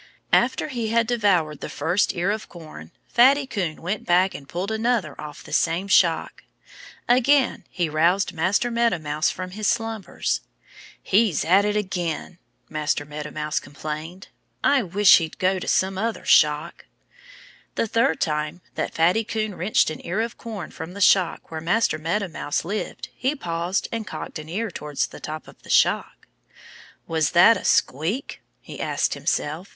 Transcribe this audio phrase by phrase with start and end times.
[0.33, 4.71] After he had devoured the first ear of corn, Fatty Coon went back and pulled
[4.71, 6.43] another off the same shock.
[7.07, 10.41] Again he roused Master Meadow Mouse from his slumbers.
[11.03, 14.29] "He's at it again!" Master Meadow Mouse complained.
[14.63, 16.87] "I wish he'd go to some other shock."
[17.75, 21.61] The third time that Fatty Coon wrenched an ear of corn from the shock where
[21.61, 25.69] Master Meadow Mouse lived he paused and cocked an ear towards the top of the
[25.69, 26.25] shock.
[27.05, 29.69] "Was that a squeak?" he asked himself.